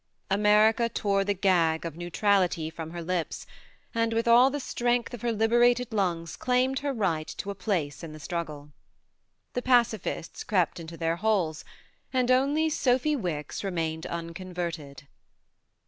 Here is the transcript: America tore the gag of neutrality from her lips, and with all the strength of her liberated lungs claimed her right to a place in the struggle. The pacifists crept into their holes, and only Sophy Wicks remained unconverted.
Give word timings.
America 0.31 0.89
tore 0.89 1.23
the 1.23 1.35
gag 1.35 1.85
of 1.85 1.95
neutrality 1.95 2.71
from 2.71 2.89
her 2.89 3.03
lips, 3.03 3.45
and 3.93 4.13
with 4.13 4.27
all 4.27 4.49
the 4.49 4.59
strength 4.59 5.13
of 5.13 5.21
her 5.21 5.31
liberated 5.31 5.93
lungs 5.93 6.35
claimed 6.35 6.79
her 6.79 6.91
right 6.91 7.27
to 7.27 7.51
a 7.51 7.53
place 7.53 8.03
in 8.03 8.11
the 8.11 8.19
struggle. 8.19 8.71
The 9.53 9.61
pacifists 9.61 10.43
crept 10.43 10.79
into 10.79 10.97
their 10.97 11.17
holes, 11.17 11.63
and 12.11 12.31
only 12.31 12.67
Sophy 12.67 13.15
Wicks 13.15 13.63
remained 13.63 14.07
unconverted. 14.07 15.03